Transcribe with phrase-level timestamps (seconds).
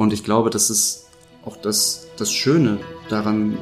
[0.00, 1.10] Und ich glaube, das ist
[1.44, 2.78] auch das, das Schöne
[3.10, 3.58] daran,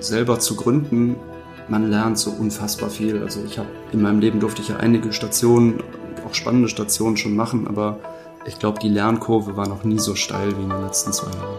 [0.00, 1.14] selber zu gründen.
[1.68, 3.22] Man lernt so unfassbar viel.
[3.22, 5.78] Also ich habe in meinem Leben durfte ich ja einige Stationen,
[6.26, 8.00] auch spannende Stationen schon machen, aber
[8.46, 11.56] ich glaube, die Lernkurve war noch nie so steil wie in den letzten zwei Jahren.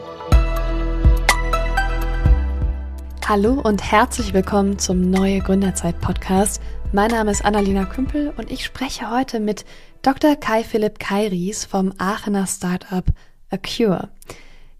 [3.29, 6.61] Hallo und herzlich willkommen zum Neue Gründerzeit Podcast.
[6.91, 9.63] Mein Name ist Annalena Kümpel und ich spreche heute mit
[10.01, 10.35] Dr.
[10.35, 13.05] Kai Philipp Kairis vom Aachener Startup
[13.49, 14.09] Acure.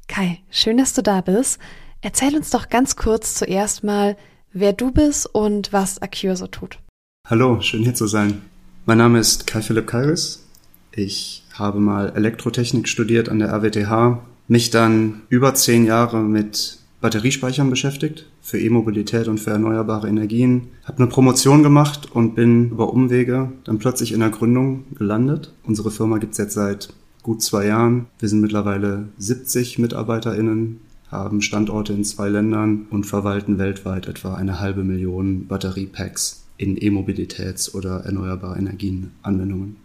[0.07, 1.59] Kai, schön, dass du da bist.
[2.01, 4.17] Erzähl uns doch ganz kurz zuerst mal,
[4.51, 6.79] wer du bist und was Acure so tut.
[7.27, 8.41] Hallo, schön hier zu sein.
[8.85, 10.45] Mein Name ist Kai Philipp Kairis.
[10.91, 17.69] Ich habe mal Elektrotechnik studiert an der RWTH, mich dann über zehn Jahre mit Batteriespeichern
[17.69, 20.69] beschäftigt für E-Mobilität und für erneuerbare Energien.
[20.85, 25.53] Habe eine Promotion gemacht und bin über Umwege dann plötzlich in der Gründung gelandet.
[25.63, 26.89] Unsere Firma gibt's jetzt seit
[27.27, 28.07] gut zwei Jahren.
[28.19, 30.79] Wir sind mittlerweile 70 MitarbeiterInnen,
[31.11, 37.75] haben Standorte in zwei Ländern und verwalten weltweit etwa eine halbe Million Batteriepacks in E-Mobilitäts-
[37.75, 39.75] oder erneuerbare Energienanwendungen.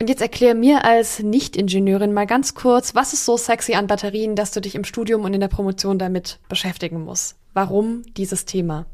[0.00, 4.34] Und jetzt erklär mir als Nicht-Ingenieurin mal ganz kurz, was ist so sexy an Batterien,
[4.34, 7.36] dass du dich im Studium und in der Promotion damit beschäftigen musst?
[7.52, 8.86] Warum dieses Thema?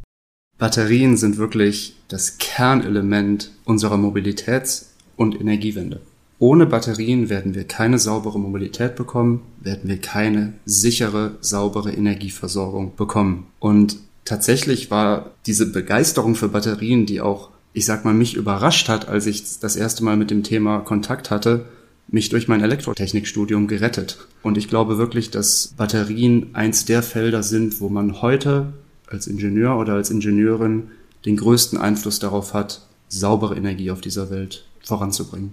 [0.58, 6.00] Batterien sind wirklich das Kernelement unserer Mobilitäts- und Energiewende.
[6.38, 13.46] Ohne Batterien werden wir keine saubere Mobilität bekommen, werden wir keine sichere, saubere Energieversorgung bekommen.
[13.60, 19.08] Und tatsächlich war diese Begeisterung für Batterien, die auch ich sag mal, mich überrascht hat,
[19.08, 21.66] als ich das erste Mal mit dem Thema Kontakt hatte,
[22.06, 24.18] mich durch mein Elektrotechnikstudium gerettet.
[24.42, 28.72] Und ich glaube wirklich, dass Batterien eins der Felder sind, wo man heute
[29.08, 30.84] als Ingenieur oder als Ingenieurin
[31.24, 35.52] den größten Einfluss darauf hat, saubere Energie auf dieser Welt voranzubringen.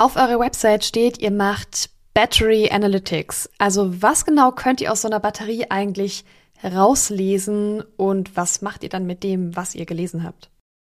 [0.00, 3.50] Auf eurer Website steht, ihr macht Battery Analytics.
[3.58, 6.24] Also was genau könnt ihr aus so einer Batterie eigentlich
[6.64, 10.48] rauslesen und was macht ihr dann mit dem, was ihr gelesen habt?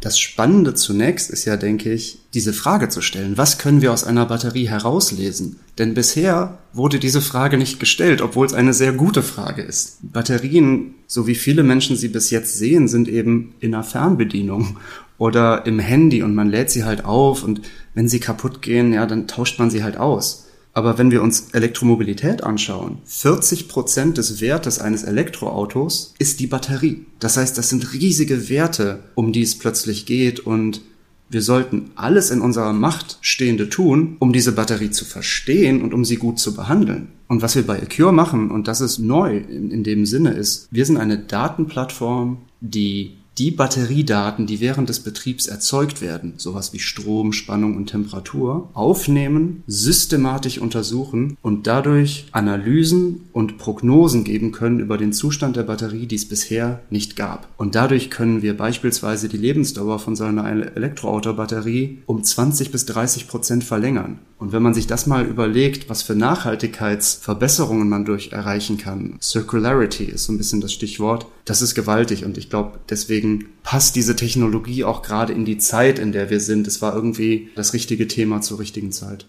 [0.02, 3.36] Das Spannende zunächst ist ja, denke ich, diese Frage zu stellen.
[3.36, 5.60] Was können wir aus einer Batterie herauslesen?
[5.78, 9.98] Denn bisher wurde diese Frage nicht gestellt, obwohl es eine sehr gute Frage ist.
[10.00, 14.78] Batterien, so wie viele Menschen sie bis jetzt sehen, sind eben in einer Fernbedienung
[15.18, 17.62] oder im Handy und man lädt sie halt auf und
[17.94, 20.46] wenn sie kaputt gehen, ja, dann tauscht man sie halt aus.
[20.72, 27.06] Aber wenn wir uns Elektromobilität anschauen, 40 Prozent des Wertes eines Elektroautos ist die Batterie.
[27.20, 30.80] Das heißt, das sind riesige Werte, um die es plötzlich geht und
[31.30, 36.04] wir sollten alles in unserer Macht Stehende tun, um diese Batterie zu verstehen und um
[36.04, 37.08] sie gut zu behandeln.
[37.28, 40.68] Und was wir bei Acure machen, und das ist neu in, in dem Sinne, ist,
[40.70, 46.78] wir sind eine Datenplattform, die die Batteriedaten, die während des Betriebs erzeugt werden, sowas wie
[46.78, 54.98] Strom, Spannung und Temperatur, aufnehmen, systematisch untersuchen und dadurch Analysen und Prognosen geben können über
[54.98, 57.48] den Zustand der Batterie, die es bisher nicht gab.
[57.56, 63.26] Und dadurch können wir beispielsweise die Lebensdauer von so einer Elektroautobatterie um 20 bis 30
[63.26, 64.18] Prozent verlängern.
[64.38, 70.04] Und wenn man sich das mal überlegt, was für Nachhaltigkeitsverbesserungen man durch erreichen kann, Circularity
[70.04, 73.23] ist so ein bisschen das Stichwort, das ist gewaltig und ich glaube, deswegen
[73.62, 76.66] passt diese Technologie auch gerade in die Zeit, in der wir sind.
[76.66, 79.28] Es war irgendwie das richtige Thema zur richtigen Zeit.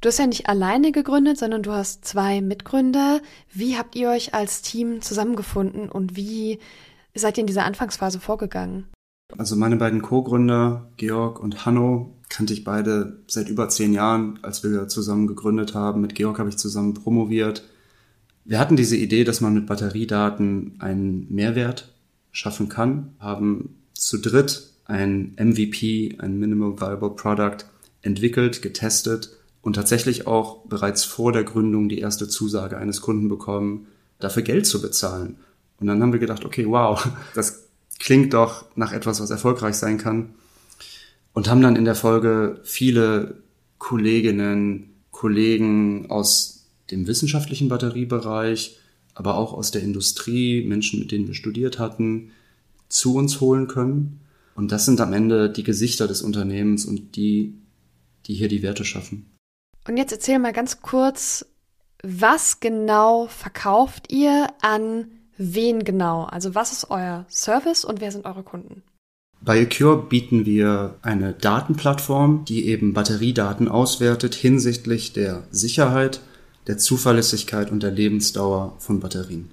[0.00, 3.20] Du hast ja nicht alleine gegründet, sondern du hast zwei Mitgründer.
[3.52, 6.58] Wie habt ihr euch als Team zusammengefunden und wie
[7.14, 8.86] seid ihr in dieser Anfangsphase vorgegangen?
[9.36, 14.62] Also meine beiden Co-Gründer, Georg und Hanno, kannte ich beide seit über zehn Jahren, als
[14.62, 16.00] wir zusammen gegründet haben.
[16.00, 17.64] Mit Georg habe ich zusammen promoviert.
[18.44, 21.95] Wir hatten diese Idee, dass man mit Batteriedaten einen Mehrwert
[22.36, 27.64] schaffen kann, haben zu dritt ein MVP, ein Minimal Viable Product,
[28.02, 29.30] entwickelt, getestet
[29.62, 33.86] und tatsächlich auch bereits vor der Gründung die erste Zusage eines Kunden bekommen,
[34.18, 35.36] dafür Geld zu bezahlen.
[35.80, 37.64] Und dann haben wir gedacht, okay, wow, das
[37.98, 40.34] klingt doch nach etwas, was erfolgreich sein kann
[41.32, 43.38] und haben dann in der Folge viele
[43.78, 48.78] Kolleginnen, Kollegen aus dem wissenschaftlichen Batteriebereich,
[49.16, 52.30] aber auch aus der Industrie, Menschen, mit denen wir studiert hatten,
[52.88, 54.20] zu uns holen können.
[54.54, 57.54] Und das sind am Ende die Gesichter des Unternehmens und die,
[58.26, 59.30] die hier die Werte schaffen.
[59.88, 61.46] Und jetzt erzähl mal ganz kurz,
[62.02, 65.06] was genau verkauft ihr an
[65.38, 66.24] wen genau?
[66.24, 68.82] Also was ist euer Service und wer sind eure Kunden?
[69.40, 76.20] Bei Acure bieten wir eine Datenplattform, die eben Batteriedaten auswertet hinsichtlich der Sicherheit,
[76.66, 79.50] der Zuverlässigkeit und der Lebensdauer von Batterien.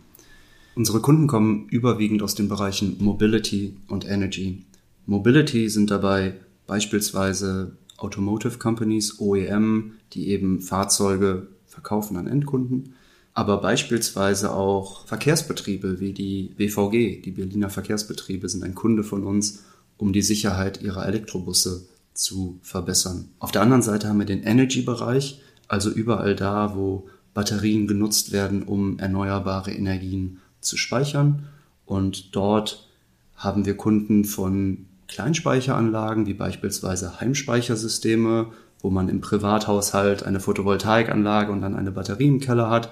[0.75, 4.65] Unsere Kunden kommen überwiegend aus den Bereichen Mobility und Energy.
[5.06, 12.95] Mobility sind dabei beispielsweise Automotive Companies, OEM, die eben Fahrzeuge verkaufen an Endkunden.
[13.33, 19.63] aber beispielsweise auch Verkehrsbetriebe wie die BVG, die Berliner Verkehrsbetriebe sind ein Kunde von uns,
[19.98, 23.30] um die Sicherheit ihrer Elektrobusse zu verbessern.
[23.39, 28.63] Auf der anderen Seite haben wir den Energy-Bereich, also überall da, wo Batterien genutzt werden,
[28.63, 31.48] um erneuerbare Energien zu speichern.
[31.86, 32.88] Und dort
[33.36, 41.62] haben wir Kunden von Kleinspeicheranlagen, wie beispielsweise Heimspeichersysteme, wo man im Privathaushalt eine Photovoltaikanlage und
[41.62, 42.92] dann eine Batterie im Keller hat,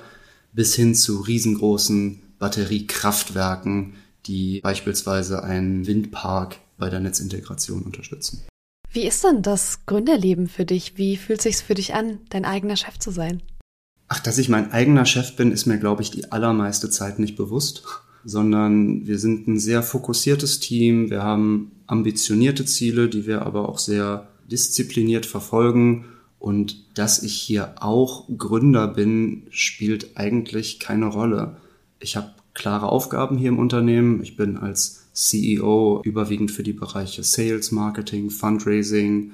[0.53, 3.93] bis hin zu riesengroßen Batteriekraftwerken,
[4.25, 8.43] die beispielsweise einen Windpark bei der Netzintegration unterstützen.
[8.93, 10.97] Wie ist denn das Gründerleben für dich?
[10.97, 13.41] Wie fühlt sich's für dich an, dein eigener Chef zu sein?
[14.09, 17.37] Ach, dass ich mein eigener Chef bin, ist mir, glaube ich, die allermeiste Zeit nicht
[17.37, 17.83] bewusst,
[18.25, 21.09] sondern wir sind ein sehr fokussiertes Team.
[21.09, 26.05] Wir haben ambitionierte Ziele, die wir aber auch sehr diszipliniert verfolgen.
[26.37, 31.55] Und dass ich hier auch Gründer bin, spielt eigentlich keine Rolle.
[32.01, 34.21] Ich habe klare Aufgaben hier im Unternehmen.
[34.21, 39.31] Ich bin als CEO überwiegend für die Bereiche Sales, Marketing, Fundraising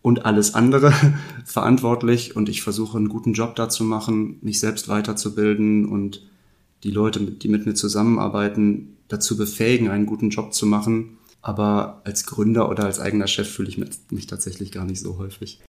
[0.00, 0.92] und alles andere
[1.44, 6.22] verantwortlich und ich versuche einen guten Job da zu machen, mich selbst weiterzubilden und
[6.82, 11.18] die Leute, die mit mir zusammenarbeiten, dazu befähigen, einen guten Job zu machen.
[11.40, 13.78] Aber als Gründer oder als eigener Chef fühle ich
[14.10, 15.60] mich tatsächlich gar nicht so häufig.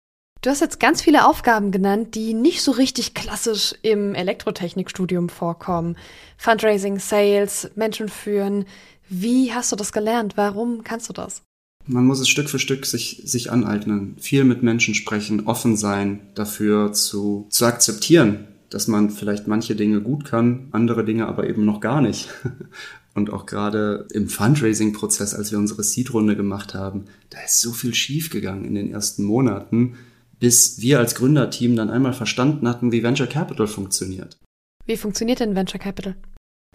[0.42, 5.96] Du hast jetzt ganz viele Aufgaben genannt, die nicht so richtig klassisch im Elektrotechnikstudium vorkommen.
[6.38, 8.66] Fundraising, Sales, Menschen führen.
[9.10, 10.38] Wie hast du das gelernt?
[10.38, 11.42] Warum kannst du das?
[11.86, 16.22] Man muss es Stück für Stück sich, sich aneignen, viel mit Menschen sprechen, offen sein,
[16.34, 21.66] dafür zu, zu akzeptieren, dass man vielleicht manche Dinge gut kann, andere Dinge aber eben
[21.66, 22.30] noch gar nicht.
[23.16, 27.94] Und auch gerade im Fundraising-Prozess, als wir unsere Seed-Runde gemacht haben, da ist so viel
[27.94, 29.98] schiefgegangen in den ersten Monaten,
[30.40, 34.40] bis wir als Gründerteam dann einmal verstanden hatten, wie Venture Capital funktioniert.
[34.86, 36.16] Wie funktioniert denn Venture Capital?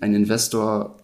[0.01, 0.97] Ein Investor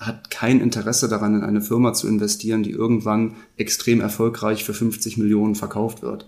[0.00, 5.18] hat kein Interesse daran, in eine Firma zu investieren, die irgendwann extrem erfolgreich für 50
[5.18, 6.24] Millionen verkauft wird.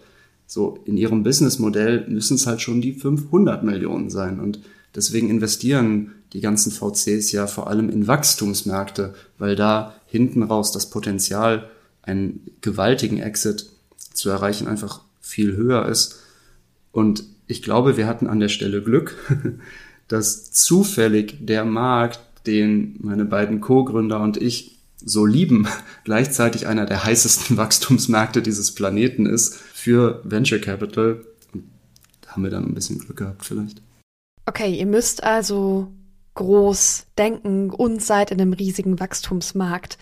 [0.46, 4.38] So, in ihrem Businessmodell müssen es halt schon die 500 Millionen sein.
[4.40, 4.60] Und
[4.94, 10.90] deswegen investieren die ganzen VCs ja vor allem in Wachstumsmärkte, weil da hinten raus das
[10.90, 11.70] Potenzial,
[12.02, 13.70] einen gewaltigen Exit
[14.12, 16.20] zu erreichen, einfach viel höher ist.
[16.90, 19.16] Und ich glaube, wir hatten an der Stelle Glück,
[20.08, 25.66] dass zufällig der Markt den meine beiden Co-Gründer und ich so lieben,
[26.04, 31.24] gleichzeitig einer der heißesten Wachstumsmärkte dieses Planeten ist für Venture Capital.
[31.52, 31.64] Und
[32.20, 33.82] da haben wir dann ein bisschen Glück gehabt vielleicht.
[34.46, 35.88] Okay, ihr müsst also
[36.34, 39.98] groß denken und seid in einem riesigen Wachstumsmarkt.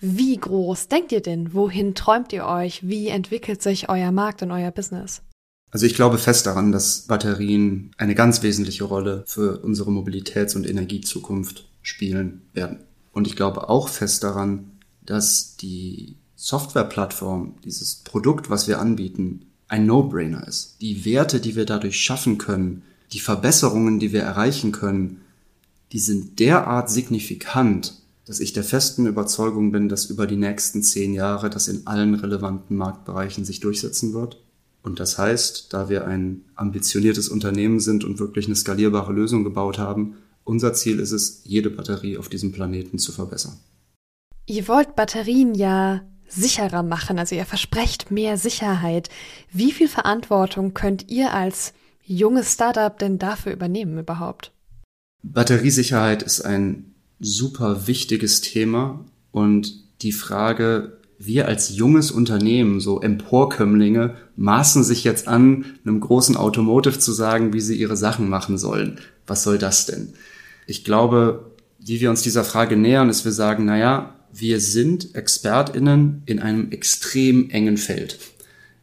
[0.00, 1.54] Wie groß denkt ihr denn?
[1.54, 2.88] Wohin träumt ihr euch?
[2.88, 5.22] Wie entwickelt sich euer Markt und euer Business?
[5.70, 10.68] Also ich glaube fest daran, dass Batterien eine ganz wesentliche Rolle für unsere Mobilitäts- und
[10.68, 12.80] Energiezukunft spielen werden.
[13.12, 14.70] Und ich glaube auch fest daran,
[15.04, 20.76] dass die Softwareplattform, dieses Produkt, was wir anbieten, ein No-Brainer ist.
[20.80, 22.82] Die Werte, die wir dadurch schaffen können,
[23.12, 25.20] die Verbesserungen, die wir erreichen können,
[25.92, 27.94] die sind derart signifikant,
[28.24, 32.14] dass ich der festen Überzeugung bin, dass über die nächsten zehn Jahre das in allen
[32.14, 34.40] relevanten Marktbereichen sich durchsetzen wird.
[34.82, 39.78] Und das heißt, da wir ein ambitioniertes Unternehmen sind und wirklich eine skalierbare Lösung gebaut
[39.78, 43.58] haben, unser Ziel ist es, jede Batterie auf diesem Planeten zu verbessern.
[44.46, 49.08] Ihr wollt Batterien ja sicherer machen, also ihr versprecht mehr Sicherheit.
[49.52, 51.72] Wie viel Verantwortung könnt ihr als
[52.04, 54.52] junges Startup denn dafür übernehmen überhaupt?
[55.22, 64.14] Batteriesicherheit ist ein super wichtiges Thema und die Frage, wir als junges Unternehmen, so Emporkömmlinge,
[64.36, 68.98] maßen sich jetzt an, einem großen Automotive zu sagen, wie sie ihre Sachen machen sollen.
[69.26, 70.14] Was soll das denn?
[70.66, 76.22] Ich glaube, wie wir uns dieser Frage nähern, ist, wir sagen, naja, wir sind ExpertInnen
[76.24, 78.18] in einem extrem engen Feld.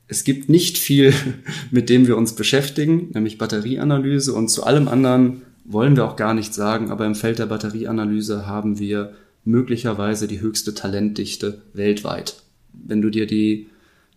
[0.07, 1.13] Es gibt nicht viel,
[1.71, 6.35] mit dem wir uns beschäftigen, nämlich Batterieanalyse und zu allem anderen wollen wir auch gar
[6.35, 9.13] nichts sagen, aber im Feld der Batterieanalyse haben wir
[9.47, 12.43] möglicherweise die höchste Talentdichte weltweit.
[12.73, 13.69] Wenn du dir die,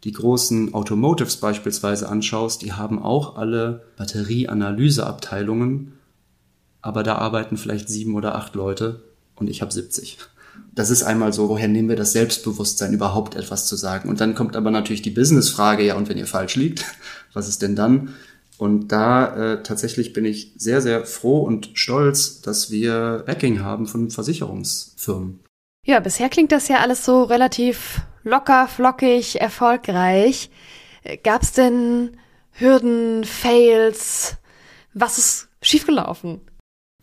[0.04, 5.92] die großen Automotives beispielsweise anschaust, die haben auch alle Batterieanalyseabteilungen
[6.82, 9.02] aber da arbeiten vielleicht sieben oder acht Leute
[9.36, 10.18] und ich habe 70.
[10.74, 14.08] Das ist einmal so, woher nehmen wir das Selbstbewusstsein, überhaupt etwas zu sagen?
[14.08, 16.84] Und dann kommt aber natürlich die Businessfrage, ja, und wenn ihr falsch liegt,
[17.32, 18.14] was ist denn dann?
[18.60, 23.86] Und da äh, tatsächlich bin ich sehr, sehr froh und stolz, dass wir Backing haben
[23.86, 25.40] von Versicherungsfirmen.
[25.86, 30.50] Ja, bisher klingt das ja alles so relativ locker, flockig, erfolgreich.
[31.24, 32.18] Gab es denn
[32.50, 34.36] Hürden, Fails?
[34.92, 36.42] Was ist schiefgelaufen?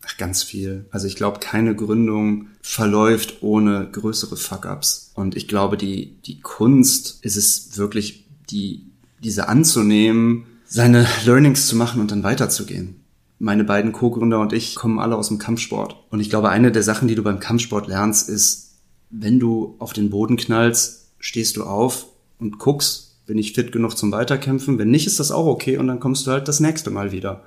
[0.06, 0.86] Ach, ganz viel.
[0.92, 5.10] Also ich glaube, keine Gründung verläuft ohne größere Fuck-ups.
[5.16, 11.76] Und ich glaube, die, die Kunst ist es wirklich, die, diese anzunehmen, seine Learnings zu
[11.76, 13.00] machen und dann weiterzugehen.
[13.38, 15.96] Meine beiden Co-Gründer und ich kommen alle aus dem Kampfsport.
[16.10, 18.74] Und ich glaube, eine der Sachen, die du beim Kampfsport lernst, ist,
[19.10, 22.06] wenn du auf den Boden knallst, stehst du auf
[22.38, 24.78] und guckst, bin ich fit genug zum Weiterkämpfen?
[24.78, 27.44] Wenn nicht, ist das auch okay und dann kommst du halt das nächste Mal wieder.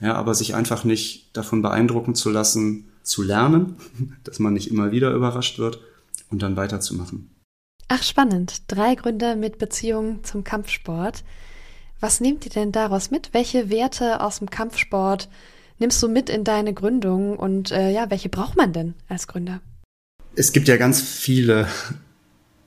[0.00, 3.76] Ja, aber sich einfach nicht davon beeindrucken zu lassen, zu lernen,
[4.24, 5.80] dass man nicht immer wieder überrascht wird
[6.30, 7.30] und dann weiterzumachen.
[7.88, 8.62] Ach, spannend.
[8.66, 11.22] Drei Gründer mit Beziehungen zum Kampfsport.
[12.00, 13.32] Was nehmt ihr denn daraus mit?
[13.32, 15.28] Welche Werte aus dem Kampfsport
[15.78, 19.60] nimmst du mit in deine Gründung und äh, ja, welche braucht man denn als Gründer?
[20.34, 21.66] Es gibt ja ganz viele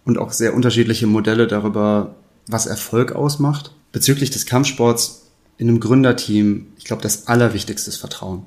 [0.05, 2.15] und auch sehr unterschiedliche Modelle darüber,
[2.47, 3.75] was Erfolg ausmacht.
[3.91, 8.45] Bezüglich des Kampfsports in einem Gründerteam, ich glaube, das Allerwichtigste ist Vertrauen.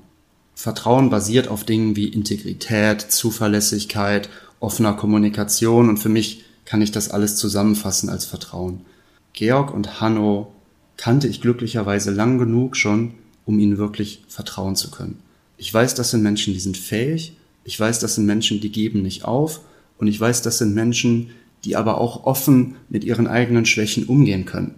[0.55, 7.11] Vertrauen basiert auf Dingen wie Integrität, Zuverlässigkeit, offener Kommunikation und für mich kann ich das
[7.11, 8.85] alles zusammenfassen als Vertrauen.
[9.33, 10.53] Georg und Hanno
[11.03, 15.19] kannte ich glücklicherweise lang genug schon, um ihnen wirklich vertrauen zu können.
[15.57, 17.37] Ich weiß, das sind Menschen, die sind fähig.
[17.65, 19.63] Ich weiß, das sind Menschen, die geben nicht auf.
[19.99, 21.31] Und ich weiß, das sind Menschen,
[21.65, 24.77] die aber auch offen mit ihren eigenen Schwächen umgehen können.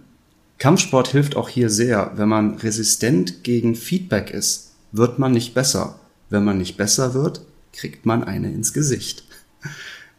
[0.57, 2.13] Kampfsport hilft auch hier sehr.
[2.15, 5.99] Wenn man resistent gegen Feedback ist, wird man nicht besser.
[6.31, 7.41] Wenn man nicht besser wird,
[7.71, 9.25] kriegt man eine ins Gesicht.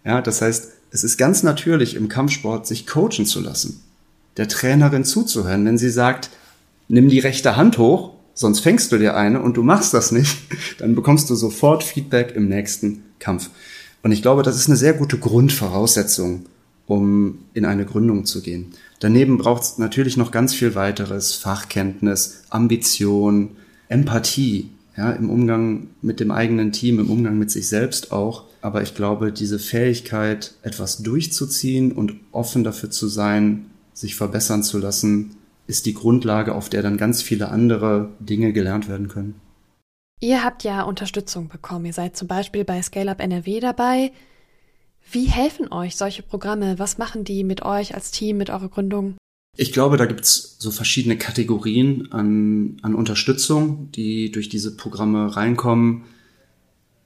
[0.05, 3.83] Ja, das heißt, es ist ganz natürlich im Kampfsport, sich coachen zu lassen.
[4.37, 6.31] Der Trainerin zuzuhören, wenn sie sagt,
[6.89, 10.37] nimm die rechte Hand hoch, sonst fängst du dir eine und du machst das nicht,
[10.79, 13.51] dann bekommst du sofort Feedback im nächsten Kampf.
[14.03, 16.47] Und ich glaube, das ist eine sehr gute Grundvoraussetzung,
[16.87, 18.73] um in eine Gründung zu gehen.
[19.01, 23.57] Daneben braucht es natürlich noch ganz viel weiteres, Fachkenntnis, Ambition,
[23.89, 28.45] Empathie, ja, im Umgang mit dem eigenen Team, im Umgang mit sich selbst auch.
[28.63, 33.67] Aber ich glaube, diese Fähigkeit, etwas durchzuziehen und offen dafür zu sein,
[33.97, 35.37] sich verbessern zu lassen,
[35.67, 39.41] ist die Grundlage, auf der dann ganz viele andere Dinge gelernt werden können.
[40.21, 41.87] Ihr habt ja Unterstützung bekommen.
[41.87, 44.13] Ihr seid zum Beispiel bei Scale Up NRW dabei.
[45.11, 46.79] Wie helfen euch solche Programme?
[46.79, 49.17] Was machen die mit euch als Team, mit eurer Gründung?
[49.57, 56.05] Ich glaube, da gibt's so verschiedene Kategorien an, an Unterstützung, die durch diese Programme reinkommen.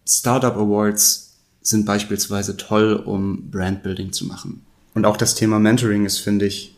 [0.07, 4.67] Startup Awards sind beispielsweise toll, um Brandbuilding zu machen.
[4.95, 6.75] Und auch das Thema Mentoring ist, finde ich,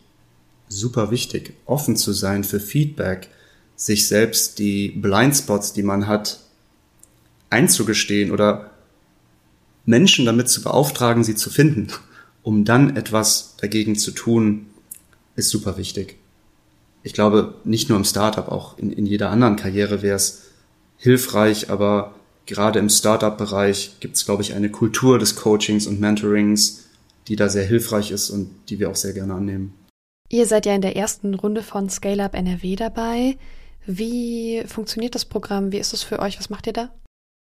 [0.73, 1.55] super wichtig.
[1.67, 3.29] Offen zu sein für Feedback,
[3.77, 6.41] sich selbst die Blindspots, die man hat,
[7.51, 8.71] einzugestehen oder
[9.85, 11.89] Menschen damit zu beauftragen, sie zu finden,
[12.43, 14.67] um dann etwas dagegen zu tun,
[15.37, 16.17] ist super wichtig.
[17.03, 20.43] Ich glaube, nicht nur im Startup, auch in, in jeder anderen Karriere wäre es
[20.97, 22.15] hilfreich, aber
[22.47, 26.85] gerade im Startup-Bereich gibt es, glaube ich, eine Kultur des Coachings und Mentorings,
[27.29, 29.75] die da sehr hilfreich ist und die wir auch sehr gerne annehmen.
[30.33, 33.37] Ihr seid ja in der ersten Runde von Scale Up NRW dabei.
[33.85, 35.73] Wie funktioniert das Programm?
[35.73, 36.39] Wie ist es für euch?
[36.39, 36.89] Was macht ihr da?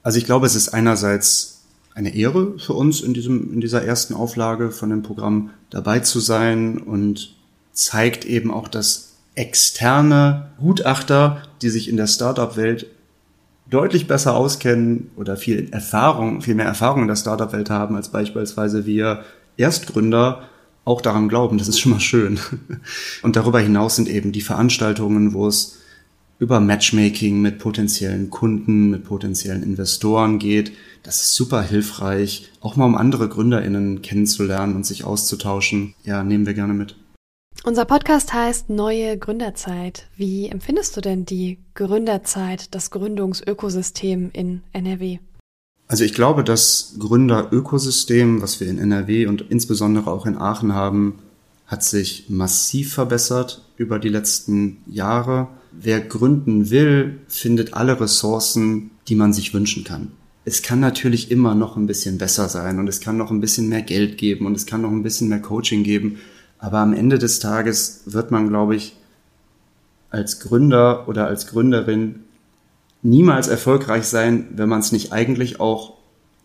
[0.04, 1.64] Also ich glaube, es ist einerseits
[1.96, 6.20] eine Ehre für uns in diesem, in dieser ersten Auflage von dem Programm dabei zu
[6.20, 7.34] sein und
[7.72, 12.86] zeigt eben auch, dass externe Gutachter, die sich in der Startup-Welt
[13.68, 18.86] deutlich besser auskennen oder viel Erfahrung, viel mehr Erfahrung in der Startup-Welt haben als beispielsweise
[18.86, 19.24] wir
[19.56, 20.44] Erstgründer,
[20.86, 21.58] auch daran glauben.
[21.58, 22.40] Das ist schon mal schön.
[23.22, 25.80] Und darüber hinaus sind eben die Veranstaltungen, wo es
[26.38, 30.72] über Matchmaking mit potenziellen Kunden, mit potenziellen Investoren geht.
[31.02, 35.94] Das ist super hilfreich, auch mal um andere GründerInnen kennenzulernen und sich auszutauschen.
[36.04, 36.96] Ja, nehmen wir gerne mit.
[37.64, 40.08] Unser Podcast heißt Neue Gründerzeit.
[40.16, 45.18] Wie empfindest du denn die Gründerzeit, das Gründungsökosystem in NRW?
[45.88, 51.18] Also ich glaube, das Gründerökosystem, was wir in NRW und insbesondere auch in Aachen haben,
[51.66, 55.48] hat sich massiv verbessert über die letzten Jahre.
[55.72, 60.12] Wer gründen will, findet alle Ressourcen, die man sich wünschen kann.
[60.44, 63.68] Es kann natürlich immer noch ein bisschen besser sein und es kann noch ein bisschen
[63.68, 66.18] mehr Geld geben und es kann noch ein bisschen mehr Coaching geben.
[66.58, 68.96] Aber am Ende des Tages wird man, glaube ich,
[70.10, 72.20] als Gründer oder als Gründerin
[73.06, 75.94] niemals erfolgreich sein, wenn man es nicht eigentlich auch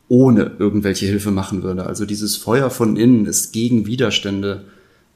[0.08, 1.86] ohne irgendwelche Hilfe machen würde.
[1.86, 4.66] Also dieses Feuer von innen ist gegen Widerstände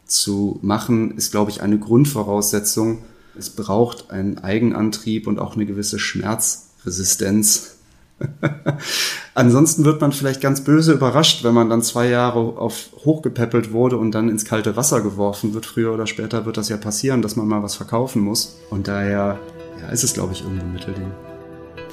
[0.06, 3.00] zu machen, ist, glaube ich, eine Grundvoraussetzung.
[3.38, 7.76] Es braucht einen Eigenantrieb und auch eine gewisse Schmerzresistenz.
[9.34, 13.98] Ansonsten wird man vielleicht ganz böse überrascht, wenn man dann zwei Jahre auf hochgepäppelt wurde
[13.98, 15.66] und dann ins kalte Wasser geworfen wird.
[15.66, 18.58] Früher oder später wird das ja passieren, dass man mal was verkaufen muss.
[18.70, 19.38] Und daher
[19.82, 21.12] ja, ist es, glaube ich, irgendwo Mittelding.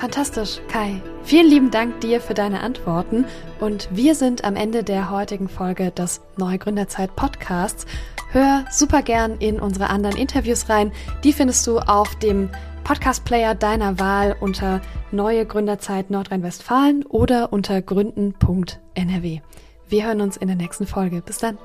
[0.03, 1.01] Fantastisch, Kai.
[1.23, 3.25] Vielen lieben Dank dir für deine Antworten
[3.61, 7.87] und wir sind am Ende der heutigen Folge des Neue Gründerzeit Podcasts.
[8.33, 10.91] Hör super gern in unsere anderen Interviews rein.
[11.23, 12.51] Die findest du auf dem
[12.83, 14.81] Podcast-Player deiner Wahl unter
[15.13, 19.41] Neue Gründerzeit Nordrhein-Westfalen oder unter gründen.nrw.
[19.89, 21.23] Wir hören uns in der nächsten Folge.
[21.25, 21.59] Bis dann.